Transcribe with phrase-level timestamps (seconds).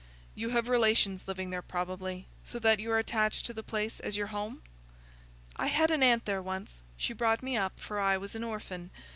[0.33, 4.17] "You have relations living there, probably, so that you are attached to the place as
[4.17, 4.63] your home?"
[5.55, 8.89] "I had an aunt there once; she brought me up, for I was an orphan.